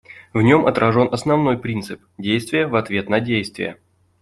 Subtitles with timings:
[0.33, 3.77] В нем отражен основной принцип— действие в ответ на действие.